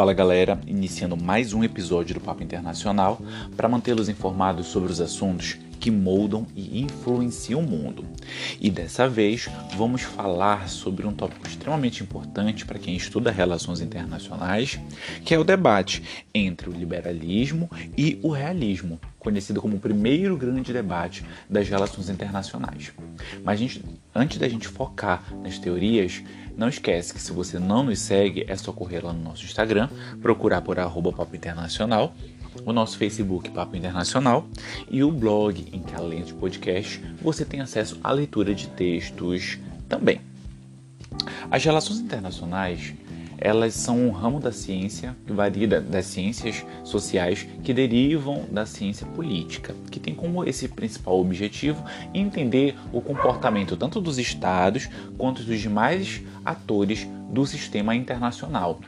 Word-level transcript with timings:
Fala 0.00 0.14
galera, 0.14 0.58
iniciando 0.66 1.14
mais 1.14 1.52
um 1.52 1.62
episódio 1.62 2.14
do 2.14 2.22
Papo 2.22 2.42
Internacional 2.42 3.20
para 3.54 3.68
mantê-los 3.68 4.08
informados 4.08 4.68
sobre 4.68 4.90
os 4.90 4.98
assuntos 4.98 5.58
que 5.78 5.90
moldam 5.90 6.46
e 6.56 6.80
influenciam 6.80 7.60
o 7.60 7.62
mundo. 7.62 8.06
E 8.58 8.70
dessa 8.70 9.06
vez 9.06 9.50
vamos 9.76 10.00
falar 10.00 10.70
sobre 10.70 11.06
um 11.06 11.12
tópico 11.12 11.46
extremamente 11.46 12.02
importante 12.02 12.64
para 12.64 12.78
quem 12.78 12.96
estuda 12.96 13.30
relações 13.30 13.82
internacionais, 13.82 14.80
que 15.22 15.34
é 15.34 15.38
o 15.38 15.44
debate 15.44 16.02
entre 16.32 16.70
o 16.70 16.72
liberalismo 16.72 17.70
e 17.94 18.18
o 18.22 18.30
realismo, 18.30 18.98
conhecido 19.18 19.60
como 19.60 19.76
o 19.76 19.80
primeiro 19.80 20.34
grande 20.34 20.72
debate 20.72 21.22
das 21.48 21.68
relações 21.68 22.08
internacionais. 22.08 22.90
Mas 23.44 23.58
gente, 23.58 23.84
antes 24.14 24.38
da 24.38 24.48
gente 24.48 24.66
focar 24.66 25.22
nas 25.42 25.58
teorias, 25.58 26.22
não 26.60 26.68
esquece 26.68 27.14
que 27.14 27.22
se 27.22 27.32
você 27.32 27.58
não 27.58 27.82
nos 27.82 27.98
segue, 28.00 28.44
é 28.46 28.54
só 28.54 28.70
correr 28.70 29.02
lá 29.02 29.14
no 29.14 29.22
nosso 29.22 29.46
Instagram, 29.46 29.88
procurar 30.20 30.60
por 30.60 30.78
arroba 30.78 31.10
Papo 31.10 31.34
Internacional 31.34 32.14
o 32.66 32.72
nosso 32.72 32.98
Facebook 32.98 33.48
Papo 33.50 33.76
Internacional 33.76 34.46
e 34.90 35.02
o 35.02 35.10
blog 35.10 35.66
em 35.72 35.80
que 35.80 35.94
além 35.94 36.22
de 36.22 36.34
podcast 36.34 37.00
você 37.22 37.46
tem 37.46 37.62
acesso 37.62 37.98
à 38.04 38.12
leitura 38.12 38.54
de 38.54 38.68
textos 38.68 39.58
também. 39.88 40.20
As 41.50 41.64
relações 41.64 42.00
internacionais 42.00 42.92
elas 43.40 43.74
são 43.74 43.98
um 43.98 44.10
ramo 44.10 44.38
da 44.38 44.52
ciência 44.52 45.16
que 45.26 45.32
varia 45.32 45.80
das 45.80 46.04
ciências 46.06 46.64
sociais 46.84 47.46
que 47.64 47.72
derivam 47.72 48.44
da 48.50 48.66
ciência 48.66 49.06
política, 49.06 49.74
que 49.90 49.98
tem 49.98 50.14
como 50.14 50.44
esse 50.44 50.68
principal 50.68 51.18
objetivo 51.18 51.82
entender 52.12 52.76
o 52.92 53.00
comportamento 53.00 53.76
tanto 53.76 54.00
dos 54.00 54.18
estados 54.18 54.88
quanto 55.16 55.42
dos 55.42 55.58
demais 55.58 56.22
atores 56.44 57.06
do 57.30 57.46
sistema 57.46 57.94
internacional. 57.94 58.78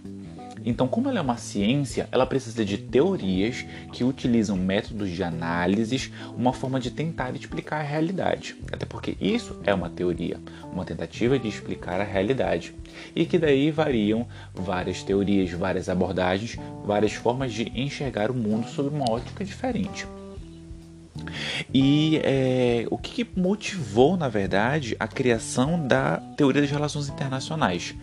Então, 0.64 0.86
como 0.86 1.08
ela 1.08 1.18
é 1.18 1.22
uma 1.22 1.36
ciência, 1.36 2.08
ela 2.12 2.26
precisa 2.26 2.64
de 2.64 2.78
teorias 2.78 3.64
que 3.92 4.04
utilizam 4.04 4.56
métodos 4.56 5.10
de 5.10 5.22
análises, 5.22 6.10
uma 6.36 6.52
forma 6.52 6.78
de 6.78 6.90
tentar 6.90 7.34
explicar 7.34 7.80
a 7.80 7.82
realidade. 7.82 8.56
Até 8.70 8.86
porque 8.86 9.16
isso 9.20 9.60
é 9.64 9.74
uma 9.74 9.90
teoria, 9.90 10.38
uma 10.72 10.84
tentativa 10.84 11.38
de 11.38 11.48
explicar 11.48 12.00
a 12.00 12.04
realidade. 12.04 12.74
E 13.14 13.24
que 13.24 13.38
daí 13.38 13.70
variam 13.70 14.26
várias 14.54 15.02
teorias, 15.02 15.50
várias 15.50 15.88
abordagens, 15.88 16.56
várias 16.84 17.12
formas 17.12 17.52
de 17.52 17.70
enxergar 17.74 18.30
o 18.30 18.34
mundo 18.34 18.68
sob 18.68 18.88
uma 18.88 19.10
ótica 19.10 19.44
diferente. 19.44 20.06
E 21.72 22.20
é, 22.22 22.86
o 22.90 22.98
que 22.98 23.26
motivou, 23.36 24.16
na 24.16 24.28
verdade, 24.28 24.96
a 24.98 25.06
criação 25.06 25.86
da 25.86 26.16
teoria 26.36 26.62
das 26.62 26.70
relações 26.70 27.08
internacionais? 27.08 27.94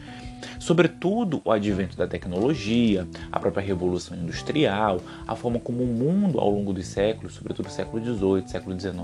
Sobretudo 0.60 1.42
o 1.46 1.52
advento 1.52 1.96
da 1.96 2.06
tecnologia, 2.06 3.08
a 3.32 3.40
própria 3.40 3.66
revolução 3.66 4.18
industrial, 4.18 5.02
a 5.26 5.36
forma 5.36 5.58
como 5.58 5.84
o 5.84 5.88
mundo 5.88 6.38
ao 6.38 6.50
longo 6.52 6.74
dos 6.74 6.86
séculos, 6.86 7.34
sobretudo 7.34 7.70
século 7.70 8.04
XVIII, 8.04 8.48
século 8.48 8.80
XIX 8.80 9.00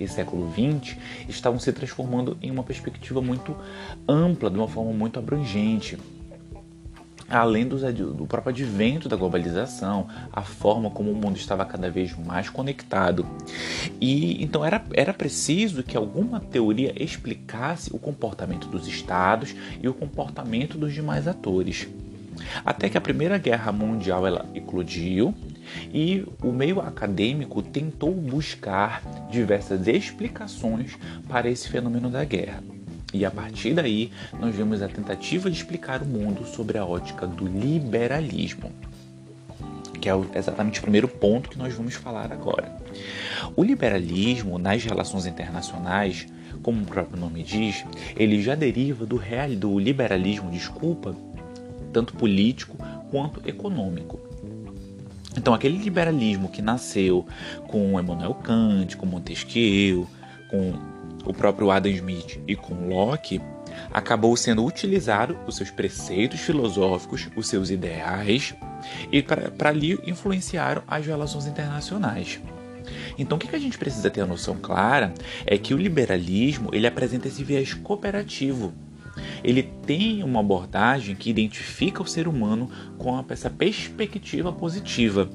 e 0.00 0.08
século 0.08 0.50
XX, 0.50 0.96
estavam 1.28 1.60
se 1.60 1.72
transformando 1.72 2.38
em 2.40 2.50
uma 2.50 2.64
perspectiva 2.64 3.20
muito 3.20 3.54
ampla, 4.08 4.50
de 4.50 4.56
uma 4.56 4.66
forma 4.66 4.92
muito 4.92 5.18
abrangente 5.18 5.98
além 7.28 7.66
do, 7.66 7.78
do 8.12 8.26
próprio 8.26 8.50
advento 8.50 9.08
da 9.08 9.16
globalização, 9.16 10.08
a 10.32 10.42
forma 10.42 10.90
como 10.90 11.10
o 11.10 11.14
mundo 11.14 11.36
estava 11.36 11.64
cada 11.64 11.90
vez 11.90 12.16
mais 12.16 12.48
conectado. 12.48 13.26
E 14.00 14.42
então 14.42 14.64
era, 14.64 14.84
era 14.92 15.12
preciso 15.12 15.82
que 15.82 15.96
alguma 15.96 16.40
teoria 16.40 16.92
explicasse 17.02 17.94
o 17.94 17.98
comportamento 17.98 18.68
dos 18.68 18.86
estados 18.86 19.54
e 19.82 19.88
o 19.88 19.94
comportamento 19.94 20.76
dos 20.76 20.92
demais 20.92 21.26
atores. 21.26 21.88
Até 22.64 22.88
que 22.88 22.98
a 22.98 23.00
Primeira 23.00 23.38
Guerra 23.38 23.70
Mundial 23.72 24.26
ela 24.26 24.46
eclodiu 24.54 25.34
e 25.92 26.26
o 26.42 26.52
meio 26.52 26.80
acadêmico 26.80 27.62
tentou 27.62 28.12
buscar 28.12 29.02
diversas 29.30 29.86
explicações 29.86 30.98
para 31.28 31.48
esse 31.48 31.68
fenômeno 31.68 32.10
da 32.10 32.24
guerra. 32.24 32.73
E 33.14 33.24
a 33.24 33.30
partir 33.30 33.74
daí, 33.74 34.10
nós 34.40 34.52
vemos 34.56 34.82
a 34.82 34.88
tentativa 34.88 35.48
de 35.48 35.56
explicar 35.56 36.02
o 36.02 36.04
mundo 36.04 36.44
sobre 36.44 36.76
a 36.76 36.84
ótica 36.84 37.28
do 37.28 37.46
liberalismo, 37.46 38.72
que 40.00 40.10
é 40.10 40.12
exatamente 40.34 40.80
o 40.80 40.82
primeiro 40.82 41.06
ponto 41.06 41.48
que 41.48 41.56
nós 41.56 41.72
vamos 41.72 41.94
falar 41.94 42.32
agora. 42.32 42.76
O 43.54 43.62
liberalismo 43.62 44.58
nas 44.58 44.82
relações 44.82 45.26
internacionais, 45.26 46.26
como 46.60 46.82
o 46.82 46.84
próprio 46.84 47.20
nome 47.20 47.44
diz, 47.44 47.84
ele 48.16 48.42
já 48.42 48.56
deriva 48.56 49.06
do, 49.06 49.16
real, 49.16 49.50
do 49.50 49.78
liberalismo, 49.78 50.50
desculpa, 50.50 51.14
tanto 51.92 52.14
político 52.14 52.76
quanto 53.12 53.48
econômico. 53.48 54.18
Então, 55.36 55.54
aquele 55.54 55.78
liberalismo 55.78 56.48
que 56.48 56.60
nasceu 56.60 57.24
com 57.68 57.98
Emmanuel 58.00 58.34
Kant, 58.34 58.96
com 58.96 59.06
Montesquieu, 59.06 60.08
com 60.50 60.93
o 61.24 61.32
próprio 61.32 61.70
Adam 61.70 61.90
Smith 61.90 62.40
e 62.46 62.54
com 62.54 62.88
Locke, 62.88 63.40
acabou 63.92 64.36
sendo 64.36 64.64
utilizado 64.64 65.36
os 65.46 65.56
seus 65.56 65.70
preceitos 65.70 66.40
filosóficos, 66.40 67.28
os 67.36 67.48
seus 67.48 67.70
ideais, 67.70 68.54
e 69.10 69.22
para 69.22 69.68
ali 69.68 69.98
influenciaram 70.06 70.82
as 70.86 71.06
relações 71.06 71.46
internacionais. 71.46 72.40
Então, 73.18 73.36
o 73.36 73.40
que 73.40 73.54
a 73.54 73.58
gente 73.58 73.78
precisa 73.78 74.10
ter 74.10 74.20
a 74.20 74.26
noção 74.26 74.56
clara 74.56 75.14
é 75.46 75.56
que 75.56 75.72
o 75.72 75.78
liberalismo 75.78 76.70
ele 76.72 76.86
apresenta 76.86 77.28
esse 77.28 77.42
viés 77.42 77.72
cooperativo. 77.72 78.72
Ele 79.42 79.62
tem 79.62 80.22
uma 80.22 80.40
abordagem 80.40 81.14
que 81.14 81.30
identifica 81.30 82.02
o 82.02 82.06
ser 82.06 82.26
humano 82.26 82.68
com 82.98 83.24
essa 83.28 83.48
perspectiva 83.48 84.52
positiva 84.52 85.30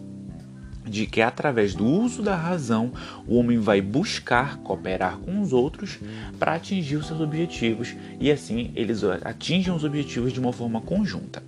de 0.89 1.05
que 1.05 1.21
através 1.21 1.75
do 1.75 1.85
uso 1.85 2.21
da 2.21 2.35
razão 2.35 2.91
o 3.27 3.35
homem 3.37 3.59
vai 3.59 3.79
buscar 3.81 4.57
cooperar 4.57 5.17
com 5.17 5.41
os 5.41 5.53
outros 5.53 5.99
para 6.37 6.55
atingir 6.55 6.97
os 6.97 7.07
seus 7.07 7.21
objetivos 7.21 7.95
e 8.19 8.31
assim 8.31 8.71
eles 8.75 9.03
atingem 9.03 9.73
os 9.73 9.83
objetivos 9.83 10.33
de 10.33 10.39
uma 10.39 10.51
forma 10.51 10.81
conjunta. 10.81 11.43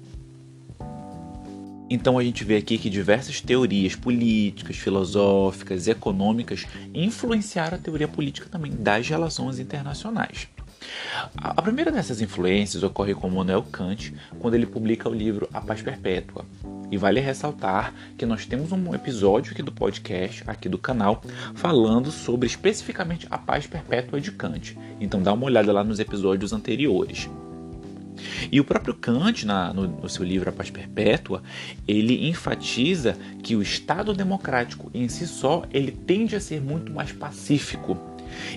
Então 1.93 2.17
a 2.17 2.23
gente 2.23 2.45
vê 2.45 2.55
aqui 2.55 2.77
que 2.77 2.89
diversas 2.89 3.41
teorias 3.41 3.97
políticas, 3.97 4.77
filosóficas, 4.77 5.89
econômicas 5.89 6.65
influenciaram 6.93 7.77
a 7.77 7.81
teoria 7.81 8.07
política 8.07 8.47
também 8.49 8.71
das 8.71 9.09
relações 9.09 9.59
internacionais. 9.59 10.47
A 11.35 11.61
primeira 11.61 11.91
dessas 11.91 12.21
influências 12.21 12.83
ocorre 12.83 13.13
com 13.13 13.29
Manuel 13.29 13.63
Kant 13.63 14.13
quando 14.39 14.55
ele 14.55 14.65
publica 14.65 15.09
o 15.09 15.13
livro 15.13 15.47
A 15.53 15.61
Paz 15.61 15.81
Perpétua, 15.81 16.45
e 16.91 16.97
vale 16.97 17.21
ressaltar 17.21 17.93
que 18.17 18.25
nós 18.25 18.45
temos 18.45 18.71
um 18.71 18.93
episódio 18.93 19.53
aqui 19.53 19.63
do 19.63 19.71
podcast, 19.71 20.43
aqui 20.45 20.67
do 20.67 20.77
canal, 20.77 21.23
falando 21.55 22.11
sobre 22.11 22.47
especificamente 22.47 23.25
a 23.31 23.37
paz 23.37 23.65
perpétua 23.65 24.19
de 24.19 24.31
Kant. 24.31 24.77
Então 24.99 25.23
dá 25.23 25.31
uma 25.31 25.45
olhada 25.45 25.71
lá 25.71 25.83
nos 25.83 25.99
episódios 25.99 26.51
anteriores. 26.51 27.29
E 28.51 28.59
o 28.59 28.63
próprio 28.63 28.93
Kant, 28.93 29.45
na, 29.45 29.73
no, 29.73 29.87
no, 29.87 30.09
seu 30.09 30.23
livro 30.23 30.49
A 30.49 30.51
Paz 30.51 30.69
Perpétua, 30.69 31.41
ele 31.87 32.27
enfatiza 32.27 33.17
que 33.41 33.55
o 33.55 33.61
Estado 33.61 34.13
democrático 34.13 34.91
em 34.93 35.07
si 35.07 35.25
só 35.25 35.63
ele 35.71 35.91
tende 35.91 36.35
a 36.35 36.39
ser 36.39 36.61
muito 36.61 36.91
mais 36.91 37.11
pacífico. 37.11 37.97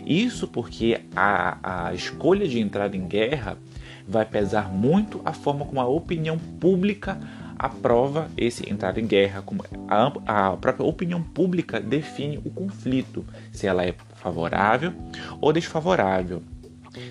Isso 0.06 0.48
porque 0.48 1.00
a, 1.14 1.86
a 1.88 1.94
escolha 1.94 2.46
de 2.46 2.58
entrar 2.58 2.94
em 2.94 3.06
guerra 3.06 3.58
vai 4.06 4.24
pesar 4.24 4.70
muito 4.70 5.20
a 5.24 5.32
forma 5.32 5.64
como 5.64 5.80
a 5.80 5.86
opinião 5.86 6.38
pública 6.38 7.18
aprova 7.58 8.28
esse 8.36 8.68
entrar 8.70 8.98
em 8.98 9.06
guerra, 9.06 9.42
como 9.42 9.64
a, 9.88 10.50
a 10.50 10.56
própria 10.56 10.86
opinião 10.86 11.22
pública 11.22 11.80
define 11.80 12.38
o 12.44 12.50
conflito, 12.50 13.24
se 13.52 13.66
ela 13.66 13.84
é 13.84 13.94
favorável 14.16 14.92
ou 15.40 15.52
desfavorável. 15.52 16.42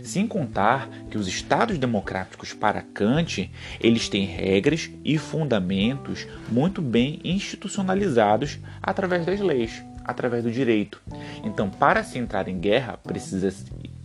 Sem 0.02 0.26
contar 0.26 0.90
que 1.10 1.18
os 1.18 1.28
estados 1.28 1.78
democráticos 1.78 2.54
para 2.54 2.82
Kant, 2.82 3.52
eles 3.82 4.08
têm 4.08 4.26
regras 4.26 4.90
e 5.04 5.18
fundamentos 5.18 6.26
muito 6.50 6.82
bem 6.82 7.20
institucionalizados 7.24 8.60
através 8.82 9.26
das 9.26 9.42
leis, 9.42 9.84
através 10.04 10.44
do 10.44 10.52
direito. 10.52 11.02
Então, 11.44 11.70
para 11.70 12.04
se 12.04 12.18
entrar 12.18 12.48
em 12.48 12.60
guerra, 12.60 12.98
precisa 12.98 13.52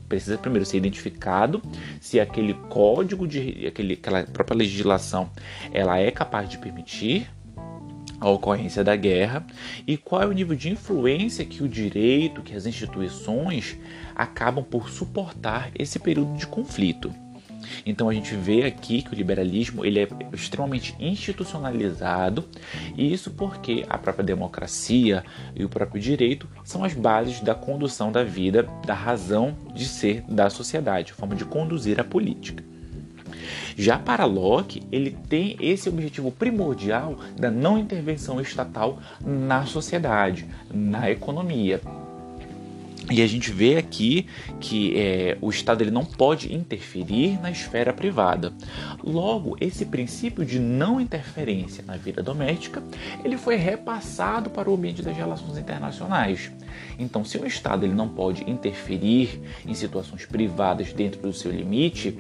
precisa 0.09 0.39
primeiro 0.39 0.65
ser 0.65 0.79
identificado 0.79 1.63
se 2.01 2.19
aquele 2.19 2.55
código 2.55 3.29
de 3.29 3.67
aquele, 3.67 3.93
aquela 3.93 4.23
própria 4.25 4.57
legislação 4.57 5.31
ela 5.71 5.99
é 5.99 6.11
capaz 6.11 6.49
de 6.49 6.57
permitir 6.57 7.29
a 8.21 8.29
ocorrência 8.29 8.83
da 8.83 8.97
guerra 8.97 9.47
e 9.87 9.97
qual 9.97 10.23
é 10.23 10.27
o 10.27 10.33
nível 10.33 10.57
de 10.57 10.71
influência 10.71 11.45
que 11.45 11.63
o 11.63 11.69
direito, 11.69 12.43
que 12.43 12.55
as 12.55 12.67
instituições 12.67 13.77
acabam 14.15 14.65
por 14.65 14.89
suportar 14.89 15.71
esse 15.79 15.99
período 15.99 16.37
de 16.37 16.47
conflito. 16.47 17.13
Então 17.85 18.09
a 18.09 18.15
gente 18.15 18.35
vê 18.35 18.65
aqui 18.65 19.03
que 19.03 19.13
o 19.13 19.15
liberalismo 19.15 19.85
ele 19.85 20.01
é 20.01 20.09
extremamente 20.33 20.95
institucionalizado 20.99 22.45
e 22.97 23.13
isso 23.13 23.31
porque 23.31 23.85
a 23.89 23.99
própria 23.99 24.25
democracia 24.25 25.25
e 25.55 25.65
o 25.65 25.69
próprio 25.69 26.01
direito 26.01 26.49
são 26.65 26.85
as 26.85 26.95
bases 26.95 27.41
da 27.41 27.55
condução 27.55 28.13
da 28.13 28.25
vida, 28.25 28.69
da 28.87 28.95
razão 28.95 29.57
de 29.75 29.87
ser 29.87 30.23
da 30.29 30.51
sociedade, 30.51 31.13
a 31.13 31.15
forma 31.15 31.35
de 31.35 31.45
conduzir 31.45 32.01
a 32.01 32.05
política. 32.05 32.65
Já 33.77 33.99
para 33.99 34.25
Locke, 34.25 34.83
ele 34.91 35.17
tem 35.29 35.57
esse 35.61 35.89
objetivo 35.89 36.33
primordial 36.33 37.17
da 37.39 37.51
não 37.51 37.79
intervenção 37.79 38.41
estatal 38.41 38.99
na 39.25 39.67
sociedade, 39.67 40.47
na 40.71 41.11
economia. 41.11 41.81
E 43.11 43.23
a 43.23 43.27
gente 43.27 43.51
vê 43.51 43.77
aqui 43.77 44.27
que 44.61 44.97
é, 44.97 45.39
o 45.41 45.49
Estado 45.49 45.83
ele 45.83 45.91
não 45.91 46.05
pode 46.05 46.55
interferir 46.55 47.41
na 47.41 47.51
esfera 47.51 47.93
privada. 47.93 48.53
Logo, 49.03 49.57
esse 49.61 49.87
princípio 49.87 50.45
de 50.45 50.59
não 50.59 51.01
interferência 51.01 51.83
na 51.87 51.97
vida 51.97 52.23
doméstica, 52.23 52.83
ele 53.25 53.39
foi 53.39 53.57
repassado 53.57 54.51
para 54.51 54.71
o 54.71 54.75
ambiente 54.75 55.03
das 55.03 55.17
relações 55.17 55.57
internacionais. 55.57 56.51
Então, 56.99 57.25
se 57.25 57.39
o 57.39 57.47
Estado 57.47 57.87
ele 57.87 57.95
não 57.95 58.09
pode 58.09 58.49
interferir 58.49 59.41
em 59.67 59.75
situações 59.75 60.27
privadas 60.27 60.93
dentro 60.93 61.23
do 61.23 61.33
seu 61.33 61.51
limite, 61.51 62.17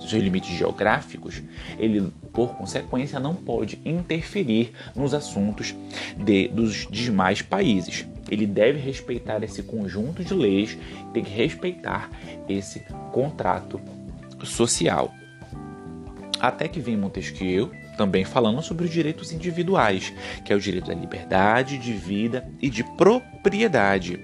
seus 0.00 0.22
limites 0.22 0.56
geográficos, 0.56 1.42
ele, 1.78 2.12
por 2.32 2.54
consequência, 2.56 3.20
não 3.20 3.34
pode 3.34 3.80
interferir 3.84 4.72
nos 4.94 5.14
assuntos 5.14 5.74
de, 6.16 6.48
dos 6.48 6.86
demais 6.90 7.42
países 7.42 8.06
ele 8.30 8.46
deve 8.46 8.78
respeitar 8.78 9.42
esse 9.42 9.62
conjunto 9.62 10.24
de 10.24 10.34
leis, 10.34 10.78
tem 11.12 11.22
que 11.22 11.30
respeitar 11.30 12.10
esse 12.48 12.80
contrato 13.12 13.80
social. 14.42 15.12
Até 16.40 16.68
que 16.68 16.80
vem 16.80 16.96
Montesquieu 16.96 17.70
também 17.96 18.24
falando 18.24 18.60
sobre 18.60 18.86
os 18.86 18.90
direitos 18.90 19.32
individuais, 19.32 20.12
que 20.44 20.52
é 20.52 20.56
o 20.56 20.60
direito 20.60 20.88
da 20.88 20.94
liberdade, 20.94 21.78
de 21.78 21.92
vida 21.92 22.46
e 22.60 22.68
de 22.68 22.82
propriedade. 22.96 24.18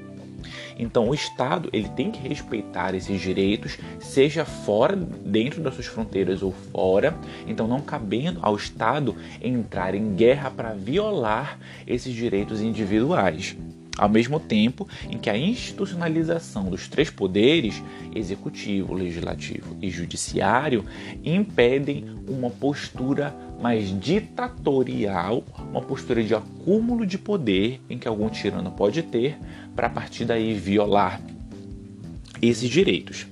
Então, 0.79 1.09
o 1.09 1.15
Estado 1.15 1.69
ele 1.73 1.89
tem 1.91 2.11
que 2.11 2.27
respeitar 2.27 2.95
esses 2.95 3.21
direitos, 3.21 3.79
seja 4.01 4.45
fora, 4.45 4.97
dentro 4.97 5.63
das 5.63 5.75
suas 5.75 5.87
fronteiras 5.87 6.43
ou 6.43 6.53
fora. 6.73 7.17
Então, 7.47 7.67
não 7.67 7.81
cabendo 7.81 8.41
ao 8.43 8.57
Estado 8.57 9.17
entrar 9.41 9.95
em 9.95 10.15
guerra 10.15 10.51
para 10.51 10.73
violar 10.75 11.59
esses 11.87 12.15
direitos 12.15 12.61
individuais 12.61 13.57
ao 14.01 14.09
mesmo 14.09 14.41
tempo 14.41 14.89
em 15.11 15.19
que 15.19 15.29
a 15.29 15.37
institucionalização 15.37 16.71
dos 16.71 16.89
três 16.89 17.11
poderes, 17.11 17.83
executivo, 18.15 18.95
legislativo 18.95 19.77
e 19.83 19.91
judiciário, 19.91 20.87
impedem 21.23 22.07
uma 22.27 22.49
postura 22.49 23.37
mais 23.61 23.91
ditatorial, 24.01 25.45
uma 25.71 25.83
postura 25.83 26.25
de 26.25 26.35
acúmulo 26.35 27.05
de 27.05 27.19
poder 27.19 27.79
em 27.91 27.99
que 27.99 28.09
algum 28.09 28.31
tirano 28.31 28.71
pode 28.71 29.03
ter 29.03 29.37
para 29.77 29.89
a 29.89 29.91
partir 29.91 30.25
daí 30.25 30.55
violar 30.55 31.21
esses 32.41 32.71
direitos. 32.71 33.27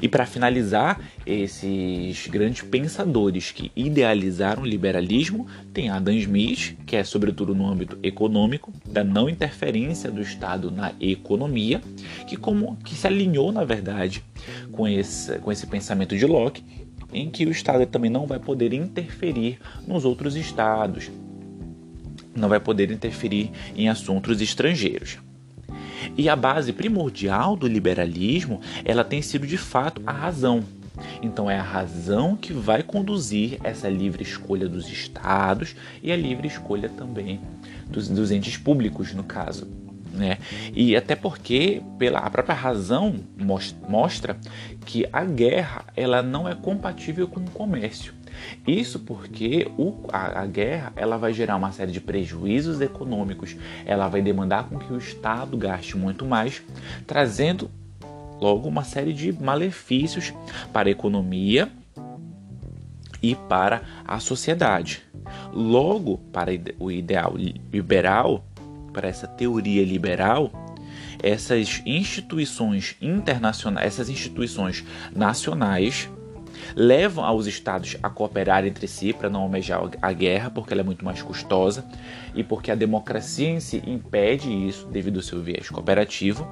E 0.00 0.08
para 0.08 0.26
finalizar, 0.26 1.00
esses 1.26 2.26
grandes 2.26 2.62
pensadores 2.62 3.50
que 3.50 3.70
idealizaram 3.76 4.62
o 4.62 4.66
liberalismo 4.66 5.46
tem 5.72 5.90
Adam 5.90 6.14
Smith, 6.14 6.76
que 6.86 6.96
é 6.96 7.04
sobretudo 7.04 7.54
no 7.54 7.68
âmbito 7.68 7.98
econômico, 8.02 8.72
da 8.86 9.04
não 9.04 9.28
interferência 9.28 10.10
do 10.10 10.22
Estado 10.22 10.70
na 10.70 10.92
economia, 11.00 11.80
que 12.26 12.36
como 12.36 12.76
que 12.76 12.94
se 12.94 13.06
alinhou 13.06 13.52
na 13.52 13.64
verdade 13.64 14.22
com 14.70 14.86
esse, 14.86 15.38
com 15.38 15.52
esse 15.52 15.66
pensamento 15.66 16.16
de 16.16 16.26
Locke, 16.26 16.64
em 17.12 17.30
que 17.30 17.44
o 17.44 17.50
Estado 17.50 17.84
também 17.86 18.10
não 18.10 18.26
vai 18.26 18.38
poder 18.38 18.72
interferir 18.72 19.58
nos 19.86 20.04
outros 20.04 20.34
estados, 20.34 21.10
não 22.34 22.48
vai 22.48 22.58
poder 22.58 22.90
interferir 22.90 23.50
em 23.76 23.88
assuntos 23.88 24.40
estrangeiros. 24.40 25.18
E 26.16 26.28
a 26.28 26.36
base 26.36 26.72
primordial 26.72 27.56
do 27.56 27.66
liberalismo, 27.66 28.60
ela 28.84 29.04
tem 29.04 29.22
sido 29.22 29.46
de 29.46 29.56
fato 29.56 30.02
a 30.06 30.12
razão. 30.12 30.62
Então 31.22 31.50
é 31.50 31.58
a 31.58 31.62
razão 31.62 32.36
que 32.36 32.52
vai 32.52 32.82
conduzir 32.82 33.58
essa 33.64 33.88
livre 33.88 34.22
escolha 34.22 34.68
dos 34.68 34.88
estados 34.90 35.74
e 36.02 36.12
a 36.12 36.16
livre 36.16 36.46
escolha 36.46 36.88
também 36.88 37.40
dos, 37.88 38.08
dos 38.08 38.30
entes 38.30 38.56
públicos, 38.56 39.14
no 39.14 39.24
caso. 39.24 39.66
Né? 40.12 40.38
E 40.74 40.94
até 40.94 41.16
porque 41.16 41.82
pela 41.98 42.18
a 42.18 42.28
própria 42.28 42.54
razão 42.54 43.14
mostra 43.88 44.36
que 44.84 45.06
a 45.10 45.24
guerra 45.24 45.86
ela 45.96 46.22
não 46.22 46.46
é 46.46 46.54
compatível 46.54 47.26
com 47.26 47.40
o 47.40 47.50
comércio. 47.50 48.12
Isso 48.66 49.00
porque 49.00 49.70
o, 49.76 50.06
a, 50.12 50.42
a, 50.42 50.46
guerra 50.46 50.92
ela 50.96 51.16
vai 51.16 51.32
gerar 51.32 51.56
uma 51.56 51.72
série 51.72 51.92
de 51.92 52.00
prejuízos 52.00 52.80
econômicos, 52.80 53.56
ela 53.84 54.08
vai 54.08 54.22
demandar 54.22 54.68
com 54.68 54.78
que 54.78 54.92
o 54.92 54.98
Estado 54.98 55.56
gaste 55.56 55.96
muito 55.96 56.24
mais, 56.24 56.62
trazendo 57.06 57.70
logo 58.40 58.68
uma 58.68 58.84
série 58.84 59.12
de 59.12 59.32
malefícios 59.32 60.32
para 60.72 60.88
a 60.88 60.92
economia 60.92 61.70
e 63.22 63.34
para 63.34 63.82
a 64.04 64.18
sociedade. 64.18 65.02
Logo, 65.52 66.18
para 66.32 66.50
o 66.78 66.90
ideal 66.90 67.34
liberal, 67.36 68.44
para 68.92 69.08
essa 69.08 69.28
teoria 69.28 69.84
liberal, 69.84 70.50
essas 71.22 71.80
instituições 71.86 72.96
internacionais, 73.00 73.86
essas 73.86 74.08
instituições 74.08 74.84
nacionais 75.14 76.10
levam 76.74 77.24
aos 77.24 77.46
estados 77.46 77.96
a 78.02 78.08
cooperar 78.08 78.64
entre 78.66 78.86
si 78.86 79.12
para 79.12 79.28
não 79.28 79.42
almejar 79.42 79.82
a 80.00 80.12
guerra, 80.12 80.50
porque 80.50 80.72
ela 80.72 80.82
é 80.82 80.84
muito 80.84 81.04
mais 81.04 81.22
custosa 81.22 81.84
e 82.34 82.42
porque 82.42 82.70
a 82.70 82.74
democracia 82.74 83.48
em 83.48 83.60
si 83.60 83.82
impede 83.86 84.50
isso 84.50 84.86
devido 84.86 85.16
ao 85.16 85.22
seu 85.22 85.40
viés 85.42 85.68
cooperativo, 85.68 86.46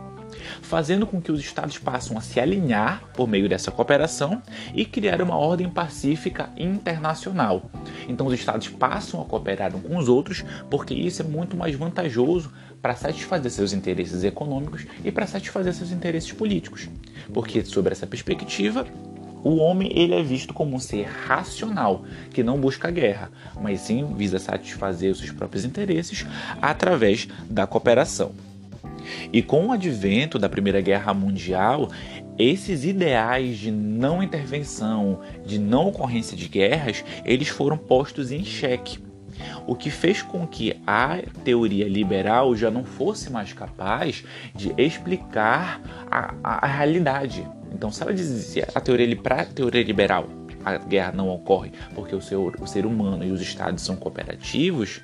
fazendo 0.62 1.06
com 1.06 1.20
que 1.20 1.32
os 1.32 1.40
estados 1.40 1.78
passem 1.78 2.16
a 2.16 2.20
se 2.20 2.38
alinhar 2.40 3.02
por 3.14 3.28
meio 3.28 3.48
dessa 3.48 3.70
cooperação 3.70 4.42
e 4.74 4.84
criar 4.84 5.20
uma 5.20 5.36
ordem 5.36 5.68
pacífica 5.68 6.50
internacional. 6.56 7.70
Então 8.08 8.26
os 8.26 8.34
estados 8.34 8.68
passam 8.68 9.20
a 9.20 9.24
cooperar 9.24 9.74
uns 9.74 9.82
com 9.82 9.96
os 9.96 10.08
outros 10.08 10.44
porque 10.70 10.94
isso 10.94 11.22
é 11.22 11.24
muito 11.24 11.56
mais 11.56 11.74
vantajoso 11.74 12.52
para 12.80 12.94
satisfazer 12.94 13.50
seus 13.50 13.72
interesses 13.72 14.24
econômicos 14.24 14.86
e 15.04 15.12
para 15.12 15.26
satisfazer 15.26 15.74
seus 15.74 15.90
interesses 15.90 16.32
políticos. 16.32 16.88
Porque 17.32 17.64
sob 17.64 17.90
essa 17.90 18.06
perspectiva, 18.06 18.86
o 19.42 19.56
homem 19.56 19.90
ele 19.94 20.14
é 20.14 20.22
visto 20.22 20.52
como 20.52 20.76
um 20.76 20.78
ser 20.78 21.04
racional, 21.04 22.04
que 22.32 22.42
não 22.42 22.58
busca 22.58 22.90
guerra, 22.90 23.30
mas 23.60 23.80
sim 23.80 24.14
visa 24.14 24.38
satisfazer 24.38 25.12
os 25.12 25.18
seus 25.18 25.30
próprios 25.30 25.64
interesses 25.64 26.26
através 26.60 27.28
da 27.48 27.66
cooperação. 27.66 28.32
E 29.32 29.42
com 29.42 29.66
o 29.66 29.72
advento 29.72 30.38
da 30.38 30.48
Primeira 30.48 30.80
Guerra 30.80 31.14
Mundial, 31.14 31.90
esses 32.38 32.84
ideais 32.84 33.58
de 33.58 33.70
não 33.70 34.22
intervenção, 34.22 35.20
de 35.44 35.58
não 35.58 35.88
ocorrência 35.88 36.36
de 36.36 36.48
guerras, 36.48 37.04
eles 37.24 37.48
foram 37.48 37.76
postos 37.76 38.30
em 38.30 38.44
xeque. 38.44 38.98
O 39.66 39.74
que 39.74 39.90
fez 39.90 40.22
com 40.22 40.46
que 40.46 40.76
a 40.86 41.18
teoria 41.44 41.88
liberal 41.88 42.54
já 42.54 42.70
não 42.70 42.84
fosse 42.84 43.30
mais 43.30 43.52
capaz 43.52 44.24
de 44.54 44.74
explicar 44.76 45.80
a, 46.10 46.34
a, 46.42 46.66
a 46.66 46.68
realidade, 46.68 47.46
então, 47.72 47.90
se 47.90 48.02
ela 48.02 48.12
dizia 48.12 48.68
a 48.74 48.80
teoria 48.80 49.16
para 49.16 49.42
a 49.42 49.44
teoria 49.44 49.82
liberal, 49.82 50.28
a 50.64 50.76
guerra 50.76 51.12
não 51.12 51.28
ocorre 51.28 51.72
porque 51.94 52.14
o 52.14 52.20
ser, 52.20 52.36
o 52.36 52.66
ser 52.66 52.84
humano 52.84 53.24
e 53.24 53.30
os 53.30 53.40
estados 53.40 53.82
são 53.82 53.96
cooperativos, 53.96 55.00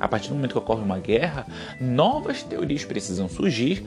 a 0.00 0.06
partir 0.06 0.28
do 0.28 0.36
momento 0.36 0.52
que 0.52 0.58
ocorre 0.58 0.82
uma 0.82 0.98
guerra, 0.98 1.46
novas 1.80 2.42
teorias 2.42 2.84
precisam 2.84 3.28
surgir 3.28 3.84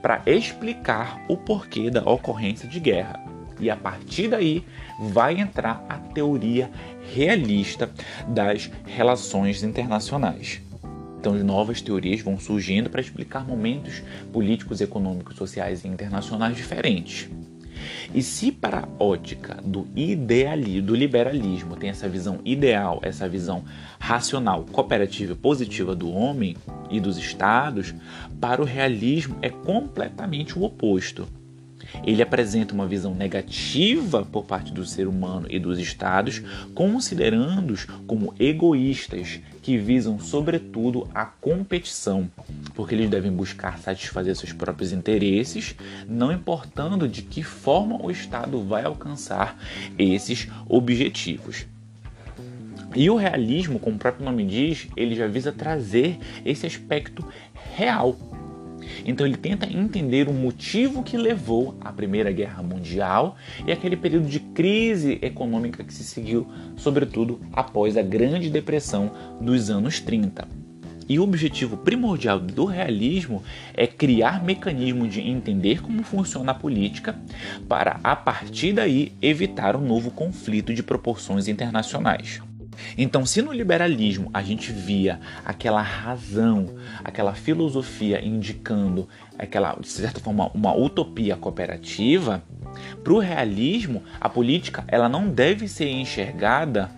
para 0.00 0.22
explicar 0.26 1.20
o 1.28 1.36
porquê 1.36 1.90
da 1.90 2.02
ocorrência 2.08 2.68
de 2.68 2.78
guerra. 2.78 3.18
E 3.58 3.68
a 3.68 3.76
partir 3.76 4.28
daí 4.28 4.64
vai 4.98 5.38
entrar 5.38 5.84
a 5.88 5.98
teoria 5.98 6.70
realista 7.12 7.90
das 8.28 8.70
relações 8.86 9.62
internacionais. 9.62 10.62
Então, 11.20 11.34
novas 11.34 11.82
teorias 11.82 12.22
vão 12.22 12.40
surgindo 12.40 12.88
para 12.88 13.02
explicar 13.02 13.46
momentos 13.46 14.02
políticos, 14.32 14.80
econômicos, 14.80 15.36
sociais 15.36 15.84
e 15.84 15.88
internacionais 15.88 16.56
diferentes. 16.56 17.28
E 18.14 18.22
se 18.22 18.50
para 18.50 18.80
a 18.80 18.88
ótica 19.02 19.58
do 19.62 19.86
idealismo, 19.94 20.86
do 20.86 20.94
liberalismo, 20.94 21.76
tem 21.76 21.90
essa 21.90 22.08
visão 22.08 22.40
ideal, 22.42 23.00
essa 23.02 23.28
visão 23.28 23.64
racional, 23.98 24.64
cooperativa 24.72 25.34
e 25.34 25.36
positiva 25.36 25.94
do 25.94 26.10
homem 26.10 26.56
e 26.90 26.98
dos 26.98 27.18
estados, 27.18 27.94
para 28.40 28.62
o 28.62 28.64
realismo 28.64 29.36
é 29.42 29.50
completamente 29.50 30.58
o 30.58 30.62
oposto 30.62 31.28
ele 32.04 32.22
apresenta 32.22 32.74
uma 32.74 32.86
visão 32.86 33.14
negativa 33.14 34.24
por 34.24 34.44
parte 34.44 34.72
do 34.72 34.84
ser 34.84 35.06
humano 35.06 35.46
e 35.50 35.58
dos 35.58 35.78
estados, 35.78 36.42
considerando-os 36.74 37.84
como 38.06 38.34
egoístas 38.38 39.40
que 39.62 39.76
visam, 39.76 40.18
sobretudo, 40.18 41.08
a 41.14 41.24
competição, 41.24 42.30
porque 42.74 42.94
eles 42.94 43.10
devem 43.10 43.30
buscar 43.30 43.78
satisfazer 43.78 44.34
seus 44.34 44.52
próprios 44.52 44.92
interesses, 44.92 45.74
não 46.08 46.32
importando 46.32 47.06
de 47.06 47.22
que 47.22 47.42
forma 47.42 48.02
o 48.02 48.10
Estado 48.10 48.62
vai 48.62 48.84
alcançar 48.84 49.58
esses 49.98 50.48
objetivos. 50.68 51.66
E 52.94 53.08
o 53.08 53.14
realismo, 53.14 53.78
como 53.78 53.96
o 53.96 53.98
próprio 53.98 54.24
nome 54.24 54.44
diz, 54.44 54.88
ele 54.96 55.14
já 55.14 55.28
visa 55.28 55.52
trazer 55.52 56.18
esse 56.44 56.66
aspecto 56.66 57.24
real 57.76 58.16
Então 59.04 59.26
ele 59.26 59.36
tenta 59.36 59.66
entender 59.66 60.28
o 60.28 60.32
motivo 60.32 61.02
que 61.02 61.16
levou 61.16 61.76
à 61.80 61.92
Primeira 61.92 62.30
Guerra 62.32 62.62
Mundial 62.62 63.36
e 63.66 63.72
aquele 63.72 63.96
período 63.96 64.28
de 64.28 64.40
crise 64.40 65.18
econômica 65.22 65.84
que 65.84 65.92
se 65.92 66.04
seguiu, 66.04 66.46
sobretudo 66.76 67.40
após 67.52 67.96
a 67.96 68.02
Grande 68.02 68.50
Depressão 68.50 69.10
dos 69.40 69.70
anos 69.70 70.00
30. 70.00 70.46
E 71.10 71.18
o 71.18 71.24
objetivo 71.24 71.76
primordial 71.76 72.38
do 72.38 72.64
realismo 72.64 73.42
é 73.74 73.84
criar 73.84 74.44
mecanismos 74.44 75.12
de 75.12 75.20
entender 75.20 75.82
como 75.82 76.04
funciona 76.04 76.52
a 76.52 76.54
política 76.54 77.18
para, 77.68 77.98
a 78.04 78.14
partir 78.14 78.74
daí, 78.74 79.12
evitar 79.20 79.74
um 79.74 79.84
novo 79.84 80.12
conflito 80.12 80.72
de 80.72 80.84
proporções 80.84 81.48
internacionais. 81.48 82.40
Então, 82.96 83.26
se 83.26 83.42
no 83.42 83.52
liberalismo 83.52 84.30
a 84.32 84.42
gente 84.42 84.72
via 84.72 85.20
aquela 85.44 85.82
razão, 85.82 86.74
aquela 87.04 87.34
filosofia 87.34 88.24
indicando 88.24 89.08
aquela, 89.38 89.74
de 89.74 89.88
certa 89.88 90.20
forma, 90.20 90.50
uma 90.54 90.74
utopia 90.74 91.36
cooperativa, 91.36 92.42
para 93.02 93.12
o 93.12 93.18
realismo, 93.18 94.02
a 94.20 94.28
política 94.28 94.84
ela 94.88 95.08
não 95.08 95.28
deve 95.28 95.66
ser 95.68 95.88
enxergada 95.88 96.90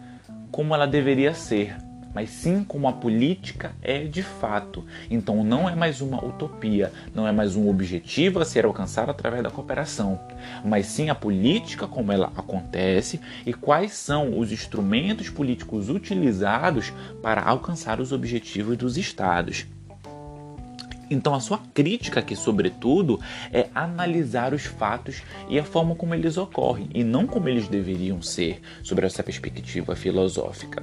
como 0.50 0.74
ela 0.74 0.86
deveria 0.86 1.32
ser, 1.32 1.76
mas 2.14 2.30
sim 2.30 2.64
como 2.64 2.88
a 2.88 2.92
política 2.92 3.72
é 3.82 4.04
de 4.04 4.22
fato. 4.22 4.84
Então 5.10 5.42
não 5.44 5.68
é 5.68 5.74
mais 5.74 6.00
uma 6.00 6.24
utopia, 6.24 6.92
não 7.14 7.26
é 7.26 7.32
mais 7.32 7.56
um 7.56 7.68
objetivo 7.68 8.40
a 8.40 8.44
ser 8.44 8.64
alcançado 8.64 9.10
através 9.10 9.42
da 9.42 9.50
cooperação, 9.50 10.20
mas 10.64 10.86
sim 10.86 11.10
a 11.10 11.14
política 11.14 11.86
como 11.86 12.12
ela 12.12 12.32
acontece 12.36 13.20
e 13.46 13.52
quais 13.52 13.92
são 13.92 14.38
os 14.38 14.52
instrumentos 14.52 15.28
políticos 15.28 15.88
utilizados 15.88 16.92
para 17.22 17.42
alcançar 17.42 18.00
os 18.00 18.12
objetivos 18.12 18.76
dos 18.76 18.96
estados. 18.96 19.66
Então, 21.10 21.34
a 21.34 21.40
sua 21.40 21.58
crítica 21.74 22.20
aqui, 22.20 22.34
sobretudo, 22.34 23.20
é 23.52 23.68
analisar 23.74 24.54
os 24.54 24.64
fatos 24.64 25.22
e 25.46 25.58
a 25.58 25.64
forma 25.64 25.94
como 25.94 26.14
eles 26.14 26.38
ocorrem, 26.38 26.88
e 26.94 27.04
não 27.04 27.26
como 27.26 27.50
eles 27.50 27.68
deveriam 27.68 28.22
ser, 28.22 28.62
sobre 28.82 29.04
essa 29.04 29.22
perspectiva 29.22 29.94
filosófica. 29.94 30.82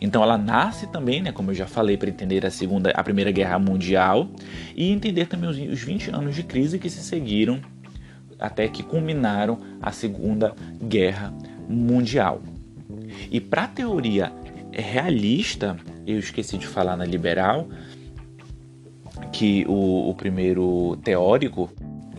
Então 0.00 0.22
ela 0.22 0.38
nasce 0.38 0.86
também, 0.86 1.22
né, 1.22 1.32
como 1.32 1.50
eu 1.50 1.54
já 1.54 1.66
falei, 1.66 1.96
para 1.96 2.08
entender 2.08 2.46
a 2.46 2.50
segunda, 2.50 2.90
a 2.90 3.02
primeira 3.02 3.30
guerra 3.30 3.58
mundial 3.58 4.28
e 4.76 4.90
entender 4.90 5.26
também 5.26 5.48
os, 5.48 5.56
os 5.56 5.82
20 5.82 6.10
anos 6.10 6.34
de 6.34 6.42
crise 6.42 6.78
que 6.78 6.88
se 6.88 7.02
seguiram 7.02 7.60
até 8.38 8.68
que 8.68 8.82
culminaram 8.82 9.58
a 9.82 9.90
segunda 9.90 10.54
guerra 10.82 11.34
mundial. 11.68 12.40
E 13.30 13.40
para 13.40 13.64
a 13.64 13.68
teoria 13.68 14.32
realista, 14.72 15.76
eu 16.06 16.18
esqueci 16.18 16.56
de 16.56 16.66
falar 16.66 16.96
na 16.96 17.04
liberal 17.04 17.68
que 19.32 19.64
o, 19.68 20.08
o 20.08 20.14
primeiro 20.14 20.96
teórico 21.02 21.70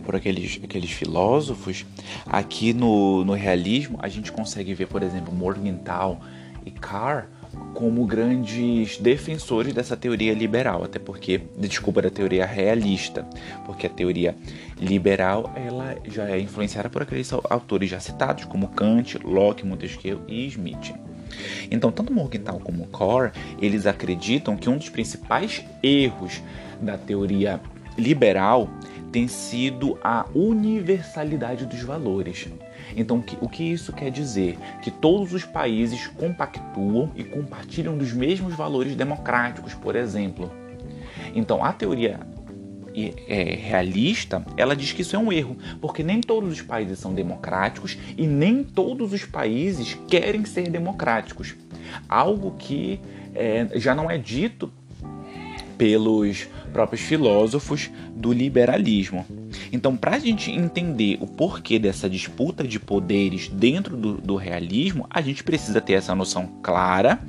por 0.04 0.16
aqueles, 0.16 0.60
aqueles 0.62 0.90
filósofos, 0.90 1.86
aqui 2.26 2.72
no, 2.72 3.24
no 3.24 3.32
realismo 3.32 3.98
a 4.02 4.08
gente 4.08 4.32
consegue 4.32 4.74
ver, 4.74 4.86
por 4.86 5.02
exemplo, 5.02 5.32
Morgenthau 5.32 6.20
e 6.64 6.70
Carr 6.70 7.28
como 7.74 8.04
grandes 8.04 8.98
defensores 8.98 9.72
dessa 9.72 9.96
teoria 9.96 10.34
liberal, 10.34 10.84
até 10.84 10.98
porque, 10.98 11.40
desculpa, 11.56 12.02
da 12.02 12.10
teoria 12.10 12.44
realista, 12.44 13.26
porque 13.64 13.86
a 13.86 13.90
teoria 13.90 14.36
liberal 14.78 15.52
ela 15.54 15.96
já 16.04 16.28
é 16.28 16.38
influenciada 16.38 16.90
por 16.90 17.02
aqueles 17.02 17.32
autores 17.32 17.90
já 17.90 18.00
citados, 18.00 18.44
como 18.44 18.68
Kant, 18.68 19.18
Locke, 19.24 19.66
Montesquieu 19.66 20.20
e 20.28 20.46
Smith. 20.46 20.94
Então, 21.70 21.92
tanto 21.92 22.12
Morgenthau 22.12 22.58
como 22.60 22.86
Core, 22.88 23.32
eles 23.60 23.86
acreditam 23.86 24.56
que 24.56 24.68
um 24.68 24.76
dos 24.76 24.88
principais 24.88 25.64
erros 25.82 26.42
da 26.80 26.98
teoria 26.98 27.60
liberal 27.96 28.68
tem 29.12 29.26
sido 29.26 29.98
a 30.02 30.26
universalidade 30.34 31.66
dos 31.66 31.82
valores. 31.82 32.48
Então, 32.96 33.22
o 33.40 33.48
que 33.48 33.64
isso 33.64 33.92
quer 33.92 34.10
dizer? 34.10 34.58
Que 34.82 34.90
todos 34.90 35.32
os 35.32 35.44
países 35.44 36.06
compactuam 36.06 37.10
e 37.14 37.24
compartilham 37.24 37.96
dos 37.96 38.12
mesmos 38.12 38.54
valores 38.54 38.94
democráticos, 38.94 39.74
por 39.74 39.96
exemplo. 39.96 40.50
Então, 41.34 41.64
a 41.64 41.72
teoria 41.72 42.20
é, 42.94 43.54
realista, 43.54 44.44
ela 44.56 44.74
diz 44.74 44.92
que 44.92 45.02
isso 45.02 45.14
é 45.14 45.18
um 45.18 45.32
erro, 45.32 45.56
porque 45.80 46.02
nem 46.02 46.20
todos 46.20 46.52
os 46.52 46.62
países 46.62 46.98
são 46.98 47.14
democráticos 47.14 47.96
e 48.16 48.26
nem 48.26 48.64
todos 48.64 49.12
os 49.12 49.24
países 49.24 49.96
querem 50.08 50.44
ser 50.44 50.68
democráticos. 50.70 51.54
Algo 52.08 52.52
que 52.58 53.00
é, 53.34 53.68
já 53.74 53.94
não 53.94 54.10
é 54.10 54.18
dito 54.18 54.72
pelos 55.78 56.48
próprios 56.70 57.02
filósofos 57.02 57.90
do 58.14 58.32
liberalismo. 58.32 59.26
Então, 59.72 59.96
para 59.96 60.16
a 60.16 60.18
gente 60.18 60.50
entender 60.50 61.18
o 61.20 61.26
porquê 61.26 61.78
dessa 61.78 62.08
disputa 62.08 62.66
de 62.66 62.78
poderes 62.78 63.48
dentro 63.48 63.96
do, 63.96 64.14
do 64.14 64.36
realismo, 64.36 65.06
a 65.10 65.20
gente 65.20 65.44
precisa 65.44 65.80
ter 65.80 65.94
essa 65.94 66.14
noção 66.14 66.46
clara 66.62 67.20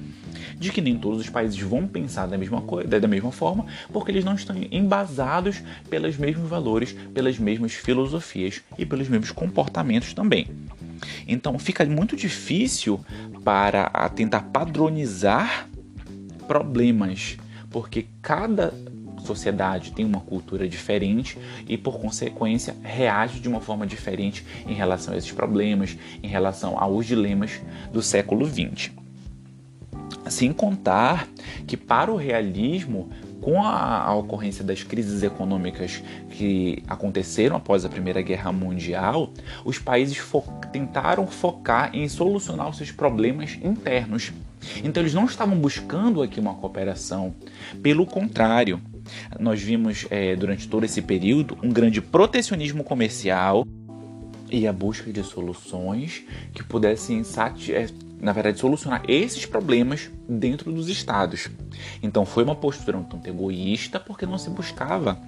de 0.62 0.72
que 0.72 0.80
nem 0.80 0.96
todos 0.96 1.20
os 1.20 1.30
países 1.30 1.60
vão 1.60 1.88
pensar 1.88 2.28
da 2.28 2.38
mesma 2.38 2.62
coisa, 2.62 3.00
da 3.00 3.08
mesma 3.08 3.32
forma, 3.32 3.66
porque 3.92 4.12
eles 4.12 4.24
não 4.24 4.36
estão 4.36 4.56
embasados 4.72 5.64
pelos 5.90 6.18
mesmos 6.18 6.48
valores, 6.48 6.96
pelas 7.16 7.40
mesmas 7.40 7.74
filosofias 7.74 8.62
e 8.78 8.86
pelos 8.86 9.10
mesmos 9.10 9.32
comportamentos 9.32 10.14
também. 10.14 10.48
Então 11.28 11.58
fica 11.58 11.84
muito 11.86 12.16
difícil 12.16 13.04
para 13.44 13.90
tentar 14.10 14.42
padronizar 14.54 15.68
problemas, 16.48 17.38
porque 17.72 18.06
cada 18.22 18.72
sociedade 19.36 19.92
tem 19.92 20.06
uma 20.06 20.20
cultura 20.20 20.68
diferente 20.68 21.38
e, 21.68 21.78
por 21.78 22.00
consequência, 22.00 22.76
reage 22.84 23.40
de 23.40 23.48
uma 23.48 23.62
forma 23.62 23.88
diferente 23.88 24.46
em 24.68 24.74
relação 24.74 25.14
a 25.14 25.18
esses 25.18 25.32
problemas, 25.32 25.98
em 26.22 26.28
relação 26.28 26.78
aos 26.78 27.06
dilemas 27.06 27.62
do 27.92 28.02
século 28.02 28.46
XX. 28.46 28.92
Sem 30.30 30.54
contar 30.54 31.28
que, 31.66 31.76
para 31.76 32.12
o 32.12 32.16
realismo, 32.16 33.10
com 33.42 33.64
a, 33.64 34.04
a, 34.04 34.16
ocorrência 34.16 34.64
das 34.64 34.84
crises 34.84 35.24
econômicas 35.24 36.04
que 36.30 36.84
aconteceram 36.88 37.56
após 37.56 37.84
a 37.84 37.90
Primeira 37.90 38.22
Guerra 38.22 38.52
Mundial, 38.52 39.32
os 39.66 39.80
países 39.80 40.18
fo 40.18 40.44
tentaram 40.72 41.26
focar 41.28 41.90
em 41.94 42.08
solucionar 42.08 42.70
os 42.70 42.78
seus 42.78 42.92
problemas 42.92 43.58
internos. 43.64 44.32
Então, 44.84 45.02
eles 45.02 45.14
não 45.14 45.26
estavam 45.26 45.58
buscando 45.58 46.22
aqui 46.22 46.40
uma 46.40 46.54
cooperação, 46.54 47.34
pelo 47.82 48.06
contrário, 48.06 48.80
nós 49.40 49.62
vimos 49.62 50.06
é, 50.10 50.36
durante 50.36 50.68
todo 50.68 50.84
esse 50.84 51.02
período 51.02 51.58
um 51.64 51.70
grande 51.70 52.02
protecionismo 52.02 52.84
comercial 52.84 53.66
e 54.50 54.68
a 54.68 54.74
busca 54.74 55.12
de 55.12 55.24
soluções 55.24 56.24
que 56.54 56.64
pudessem 56.64 57.24
é, 57.70 57.88
na 58.20 58.34
verdade, 58.34 58.60
solucionar 58.60 59.02
esses 59.08 59.46
problemas 59.46 60.12
dentro 60.30 60.72
dos 60.72 60.90
estados. 60.90 61.50
Então 62.04 62.26
foi 62.26 62.44
uma 62.44 62.56
postura 62.56 62.98
um 62.98 63.04
tanto 63.04 63.28
egoísta 63.28 64.00
porque 64.00 64.26
não 64.26 64.38
se 64.38 64.50
buscava 64.50 65.20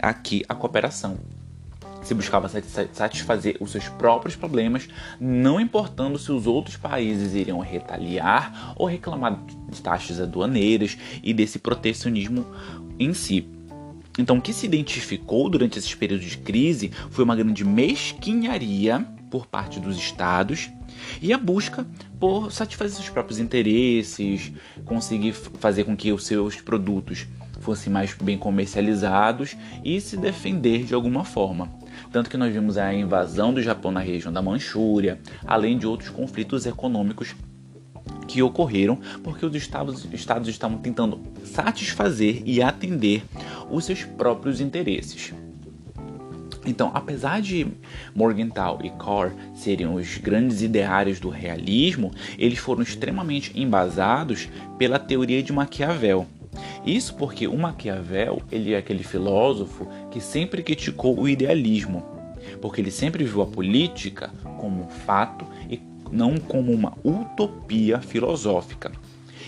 aqui 0.00 0.42
a 0.48 0.54
cooperação. 0.54 1.18
Se 2.02 2.14
buscava 2.14 2.48
satisfazer 2.92 3.56
os 3.60 3.70
seus 3.70 3.88
próprios 3.88 4.34
problemas, 4.34 4.88
não 5.20 5.60
importando 5.60 6.18
se 6.18 6.32
os 6.32 6.46
outros 6.46 6.76
países 6.76 7.34
iriam 7.34 7.60
retaliar 7.60 8.74
ou 8.76 8.86
reclamar 8.86 9.38
de 9.68 9.82
taxas 9.82 10.20
aduaneiras 10.20 10.96
e 11.22 11.34
desse 11.34 11.58
protecionismo 11.58 12.46
em 12.98 13.12
si. 13.12 13.46
Então, 14.18 14.38
o 14.38 14.40
que 14.40 14.52
se 14.52 14.66
identificou 14.66 15.48
durante 15.48 15.78
esses 15.78 15.94
períodos 15.94 16.26
de 16.26 16.38
crise 16.38 16.90
foi 17.10 17.24
uma 17.24 17.36
grande 17.36 17.64
mesquinharia 17.64 19.06
por 19.30 19.46
parte 19.46 19.78
dos 19.78 19.96
estados 19.96 20.68
e 21.22 21.32
a 21.32 21.38
busca 21.38 21.86
por 22.18 22.50
satisfazer 22.50 22.96
seus 22.96 23.08
próprios 23.08 23.38
interesses, 23.38 24.52
conseguir 24.84 25.32
fazer 25.32 25.84
com 25.84 25.96
que 25.96 26.12
os 26.12 26.26
seus 26.26 26.60
produtos 26.60 27.26
fossem 27.60 27.92
mais 27.92 28.12
bem 28.14 28.36
comercializados 28.36 29.56
e 29.84 30.00
se 30.00 30.16
defender 30.16 30.84
de 30.84 30.94
alguma 30.94 31.24
forma. 31.24 31.70
Tanto 32.10 32.28
que 32.28 32.36
nós 32.36 32.52
vimos 32.52 32.76
a 32.76 32.92
invasão 32.92 33.54
do 33.54 33.62
Japão 33.62 33.92
na 33.92 34.00
região 34.00 34.32
da 34.32 34.42
Manchúria, 34.42 35.20
além 35.46 35.78
de 35.78 35.86
outros 35.86 36.10
conflitos 36.10 36.66
econômicos 36.66 37.34
que 38.26 38.42
ocorreram 38.42 38.98
porque 39.22 39.44
os 39.44 39.54
estados, 39.54 40.06
estados 40.12 40.48
estavam 40.48 40.78
tentando 40.78 41.20
satisfazer 41.44 42.42
e 42.44 42.62
atender 42.62 43.22
os 43.70 43.84
seus 43.84 44.04
próprios 44.04 44.60
interesses. 44.60 45.32
Então, 46.64 46.90
apesar 46.92 47.40
de 47.40 47.66
Morgenthau 48.14 48.80
e 48.84 48.90
Carr 48.90 49.32
serem 49.54 49.92
os 49.92 50.18
grandes 50.18 50.62
ideários 50.62 51.18
do 51.18 51.30
realismo, 51.30 52.12
eles 52.38 52.58
foram 52.58 52.82
extremamente 52.82 53.58
embasados 53.58 54.48
pela 54.78 54.98
teoria 54.98 55.42
de 55.42 55.52
Maquiavel. 55.52 56.26
Isso 56.84 57.14
porque 57.14 57.46
o 57.46 57.56
Maquiavel 57.56 58.42
ele 58.50 58.72
é 58.74 58.78
aquele 58.78 59.04
filósofo 59.04 59.86
que 60.10 60.20
sempre 60.20 60.62
criticou 60.62 61.18
o 61.18 61.28
idealismo, 61.28 62.04
porque 62.60 62.80
ele 62.80 62.90
sempre 62.90 63.24
viu 63.24 63.42
a 63.42 63.46
política 63.46 64.30
como 64.58 64.84
um 64.84 64.88
fato 64.88 65.46
e 65.68 65.80
não 66.10 66.36
como 66.38 66.72
uma 66.72 66.94
utopia 67.04 68.00
filosófica. 68.00 68.90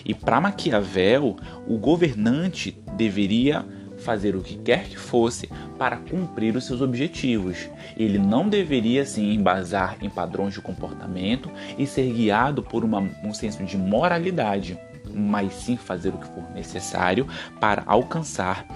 E 0.05 0.15
para 0.15 0.41
Maquiavel, 0.41 1.37
o 1.67 1.77
governante 1.79 2.77
deveria 2.97 3.65
fazer 3.99 4.35
o 4.35 4.43
que 4.43 4.57
quer 4.57 4.89
que 4.89 4.99
fosse 4.99 5.49
para 5.79 5.97
cumprir 5.97 6.57
os 6.57 6.65
seus 6.65 6.81
objetivos. 6.81 7.69
Ele 7.97 8.19
não 8.19 8.49
deveria 8.49 9.07
se 9.07 9.21
embasar 9.21 9.97
em 10.03 10.11
padrões 10.11 10.55
de 10.55 10.61
comportamento 10.61 11.51
e 11.79 11.87
ser 11.87 12.13
guiado 12.13 12.63
por 12.63 12.85
uma, 12.85 13.01
um 13.25 13.33
senso 13.33 13.63
de 13.65 13.77
moralidade, 13.79 14.77
mas 15.15 15.55
sim 15.55 15.77
fazer 15.77 16.11
o 16.11 16.19
que 16.19 16.27
for 16.27 16.51
necessário 16.55 17.27
para 17.61 17.83
alcançar 17.87 18.67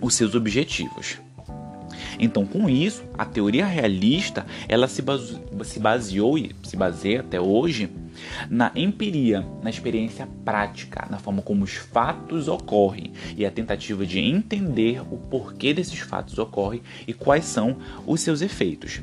os 0.00 0.14
seus 0.14 0.34
objetivos. 0.34 1.18
Então, 2.18 2.44
com 2.44 2.68
isso, 2.68 3.04
a 3.16 3.24
teoria 3.24 3.66
realista 3.66 4.46
ela 4.68 4.88
se, 4.88 5.02
se 5.64 5.80
baseou 5.80 6.36
e 6.36 6.54
se 6.64 6.76
baseia 6.76 7.20
até 7.20 7.40
hoje 7.40 7.88
na 8.50 8.72
empiria, 8.74 9.46
na 9.62 9.70
experiência 9.70 10.28
prática, 10.44 11.06
na 11.08 11.18
forma 11.18 11.42
como 11.42 11.64
os 11.64 11.74
fatos 11.74 12.48
ocorrem 12.48 13.12
e 13.36 13.46
a 13.46 13.50
tentativa 13.50 14.04
de 14.04 14.18
entender 14.18 15.00
o 15.02 15.16
porquê 15.16 15.72
desses 15.72 16.00
fatos 16.00 16.38
ocorrem 16.38 16.82
e 17.06 17.12
quais 17.12 17.44
são 17.44 17.76
os 18.06 18.20
seus 18.20 18.42
efeitos. 18.42 19.00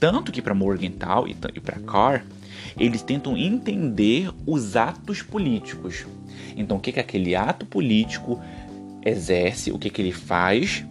Tanto 0.00 0.32
que 0.32 0.42
para 0.42 0.54
Morgenthau 0.54 1.26
e 1.28 1.34
para 1.60 1.80
Carr, 1.80 2.24
eles 2.78 3.02
tentam 3.02 3.36
entender 3.36 4.30
os 4.46 4.76
atos 4.76 5.22
políticos. 5.22 6.06
Então, 6.56 6.76
o 6.76 6.80
que, 6.80 6.92
que 6.92 7.00
aquele 7.00 7.34
ato 7.34 7.66
político 7.66 8.40
exerce, 9.04 9.70
o 9.70 9.78
que, 9.78 9.90
que 9.90 10.00
ele 10.00 10.12
faz 10.12 10.84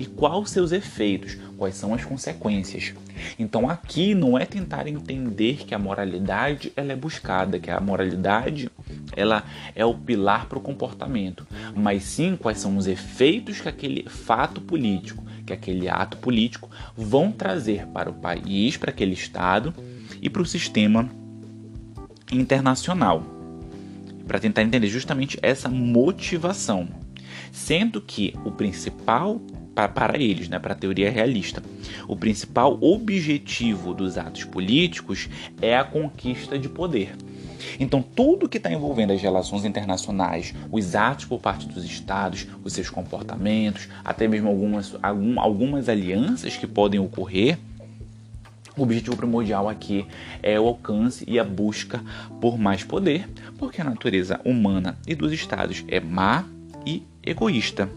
e 0.00 0.06
quais 0.06 0.50
seus 0.50 0.72
efeitos, 0.72 1.36
quais 1.58 1.74
são 1.74 1.92
as 1.92 2.02
consequências. 2.02 2.94
Então 3.38 3.68
aqui 3.68 4.14
não 4.14 4.38
é 4.38 4.46
tentar 4.46 4.88
entender 4.88 5.58
que 5.58 5.74
a 5.74 5.78
moralidade 5.78 6.72
ela 6.74 6.92
é 6.92 6.96
buscada, 6.96 7.58
que 7.58 7.70
a 7.70 7.78
moralidade 7.78 8.70
ela 9.14 9.44
é 9.74 9.84
o 9.84 9.94
pilar 9.94 10.46
para 10.46 10.58
o 10.58 10.62
comportamento, 10.62 11.46
mas 11.74 12.02
sim 12.04 12.34
quais 12.34 12.58
são 12.58 12.78
os 12.78 12.86
efeitos 12.86 13.60
que 13.60 13.68
aquele 13.68 14.08
fato 14.08 14.62
político, 14.62 15.22
que 15.46 15.52
aquele 15.52 15.86
ato 15.86 16.16
político 16.16 16.70
vão 16.96 17.30
trazer 17.30 17.86
para 17.88 18.08
o 18.08 18.14
país, 18.14 18.78
para 18.78 18.90
aquele 18.90 19.12
estado 19.12 19.74
e 20.22 20.30
para 20.30 20.40
o 20.40 20.46
sistema 20.46 21.10
internacional. 22.32 23.22
Para 24.26 24.38
tentar 24.38 24.62
entender 24.62 24.88
justamente 24.88 25.38
essa 25.42 25.68
motivação. 25.68 26.88
Sendo 27.52 28.00
que 28.00 28.34
o 28.44 28.52
principal 28.52 29.40
para 29.88 30.20
eles, 30.20 30.48
né, 30.48 30.58
para 30.58 30.72
a 30.72 30.76
teoria 30.76 31.10
realista. 31.10 31.62
O 32.06 32.16
principal 32.16 32.78
objetivo 32.80 33.94
dos 33.94 34.18
atos 34.18 34.44
políticos 34.44 35.28
é 35.60 35.76
a 35.76 35.84
conquista 35.84 36.58
de 36.58 36.68
poder. 36.68 37.14
Então, 37.78 38.02
tudo 38.02 38.48
que 38.48 38.56
está 38.56 38.72
envolvendo 38.72 39.12
as 39.12 39.20
relações 39.20 39.64
internacionais, 39.64 40.54
os 40.70 40.94
atos 40.94 41.26
por 41.26 41.40
parte 41.40 41.66
dos 41.66 41.84
estados, 41.84 42.46
os 42.64 42.72
seus 42.72 42.88
comportamentos, 42.88 43.88
até 44.04 44.26
mesmo 44.26 44.48
algumas, 44.48 44.96
algum, 45.02 45.38
algumas 45.38 45.88
alianças 45.88 46.56
que 46.56 46.66
podem 46.66 46.98
ocorrer, 47.00 47.58
o 48.76 48.82
objetivo 48.82 49.16
primordial 49.16 49.68
aqui 49.68 50.06
é 50.42 50.58
o 50.58 50.66
alcance 50.66 51.24
e 51.26 51.38
a 51.38 51.44
busca 51.44 52.02
por 52.40 52.58
mais 52.58 52.84
poder, 52.84 53.28
porque 53.58 53.80
a 53.80 53.84
natureza 53.84 54.40
humana 54.44 54.96
e 55.06 55.14
dos 55.14 55.32
estados 55.32 55.84
é 55.88 56.00
má 56.00 56.44
e 56.86 57.02
egoísta. 57.22 57.88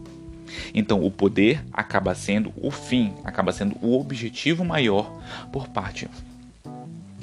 Então, 0.74 1.04
o 1.04 1.10
poder 1.10 1.64
acaba 1.72 2.14
sendo 2.14 2.54
o 2.62 2.70
fim, 2.70 3.14
acaba 3.24 3.52
sendo 3.52 3.76
o 3.82 4.00
objetivo 4.00 4.64
maior 4.64 5.12
por 5.52 5.68
parte 5.68 6.08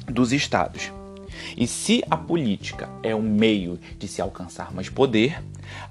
dos 0.05 0.33
estados. 0.33 0.91
E 1.57 1.67
se 1.67 2.03
a 2.09 2.17
política 2.17 2.89
é 3.03 3.15
um 3.15 3.21
meio 3.21 3.79
de 3.97 4.07
se 4.07 4.21
alcançar 4.21 4.73
mais 4.73 4.89
poder, 4.89 5.41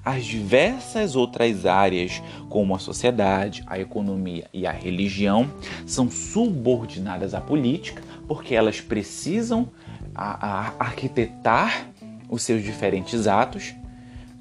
as 0.04 0.24
diversas 0.24 1.16
outras 1.16 1.66
áreas, 1.66 2.22
como 2.48 2.74
a 2.74 2.78
sociedade, 2.78 3.62
a 3.66 3.78
economia 3.78 4.46
e 4.52 4.66
a 4.66 4.72
religião, 4.72 5.50
são 5.86 6.10
subordinadas 6.10 7.34
à 7.34 7.40
política 7.40 8.02
porque 8.26 8.54
elas 8.54 8.80
precisam 8.80 9.68
a, 10.14 10.46
a 10.46 10.74
arquitetar 10.78 11.88
os 12.28 12.42
seus 12.42 12.62
diferentes 12.62 13.26
atos 13.26 13.74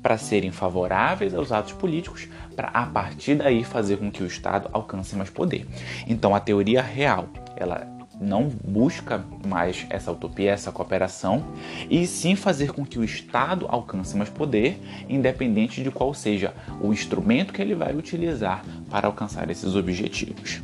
para 0.02 0.18
serem 0.18 0.52
favoráveis 0.52 1.34
aos 1.34 1.52
atos 1.52 1.74
políticos, 1.74 2.28
para 2.56 2.68
a 2.70 2.86
partir 2.86 3.36
daí 3.36 3.64
fazer 3.64 3.98
com 3.98 4.12
que 4.12 4.24
o 4.24 4.28
Estado 4.28 4.70
alcance 4.72 5.16
mais 5.16 5.30
poder. 5.30 5.68
Então 6.08 6.34
a 6.34 6.40
teoria 6.40 6.82
real, 6.82 7.28
ela 7.56 7.99
não 8.20 8.50
busca 8.50 9.24
mais 9.48 9.86
essa 9.90 10.12
utopia, 10.12 10.52
essa 10.52 10.72
cooperação, 10.72 11.44
e 11.90 12.06
sim 12.06 12.36
fazer 12.36 12.72
com 12.74 12.86
que 12.86 13.00
o 13.00 13.04
Estado 13.04 13.66
alcance 13.70 14.16
mais 14.16 14.30
poder, 14.30 14.80
independente 15.08 15.82
de 15.82 15.90
qual 15.90 16.14
seja 16.14 16.54
o 16.82 16.92
instrumento 16.92 17.54
que 17.54 17.62
ele 17.62 17.76
vai 17.76 17.96
utilizar 17.96 18.64
para 18.90 19.08
alcançar 19.08 19.50
esses 19.50 19.76
objetivos. 19.76 20.62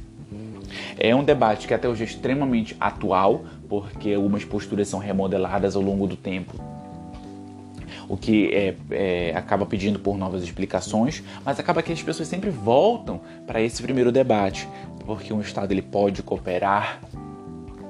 É 0.97 1.15
um 1.15 1.23
debate 1.23 1.67
que 1.67 1.73
até 1.73 1.87
hoje 1.87 2.03
é 2.03 2.05
extremamente 2.05 2.75
atual, 2.79 3.45
porque 3.69 4.13
algumas 4.13 4.43
posturas 4.43 4.87
são 4.87 4.99
remodeladas 4.99 5.75
ao 5.75 5.81
longo 5.81 6.07
do 6.07 6.15
tempo 6.15 6.55
o 8.07 8.15
que 8.15 8.53
é, 8.53 8.75
é, 8.91 9.33
acaba 9.35 9.65
pedindo 9.65 9.99
por 9.99 10.17
novas 10.17 10.43
explicações, 10.43 11.23
mas 11.43 11.59
acaba 11.59 11.81
que 11.81 11.91
as 11.91 12.01
pessoas 12.01 12.27
sempre 12.27 12.49
voltam 12.49 13.19
para 13.47 13.61
esse 13.61 13.81
primeiro 13.81 14.11
debate, 14.11 14.67
porque 15.05 15.33
um 15.33 15.41
Estado 15.41 15.71
ele 15.71 15.81
pode 15.81 16.21
cooperar 16.23 16.99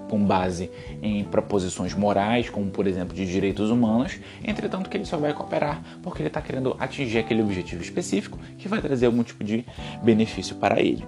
com 0.09 0.23
base 0.23 0.69
em 1.01 1.23
proposições 1.23 1.93
morais, 1.93 2.49
como 2.49 2.69
por 2.69 2.87
exemplo 2.87 3.15
de 3.15 3.25
direitos 3.25 3.69
humanos, 3.69 4.19
entretanto 4.43 4.89
que 4.89 4.97
ele 4.97 5.05
só 5.05 5.17
vai 5.17 5.33
cooperar 5.33 5.81
porque 6.01 6.21
ele 6.21 6.27
está 6.27 6.41
querendo 6.41 6.75
atingir 6.79 7.19
aquele 7.19 7.41
objetivo 7.41 7.81
específico 7.81 8.37
que 8.57 8.67
vai 8.67 8.81
trazer 8.81 9.05
algum 9.05 9.23
tipo 9.23 9.43
de 9.43 9.65
benefício 10.03 10.55
para 10.55 10.79
ele. 10.79 11.03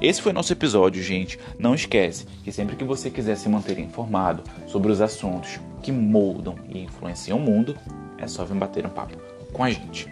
Esse 0.00 0.22
foi 0.22 0.32
nosso 0.32 0.52
episódio, 0.52 1.02
gente. 1.02 1.38
Não 1.58 1.74
esquece 1.74 2.24
que 2.44 2.52
sempre 2.52 2.76
que 2.76 2.84
você 2.84 3.10
quiser 3.10 3.36
se 3.36 3.48
manter 3.48 3.78
informado 3.78 4.44
sobre 4.66 4.92
os 4.92 5.00
assuntos 5.00 5.58
que 5.82 5.90
moldam 5.90 6.54
e 6.68 6.84
influenciam 6.84 7.38
o 7.38 7.40
mundo, 7.40 7.76
é 8.16 8.26
só 8.28 8.44
vir 8.44 8.56
bater 8.56 8.86
um 8.86 8.90
papo 8.90 9.16
com 9.52 9.64
a 9.64 9.70
gente. 9.70 10.08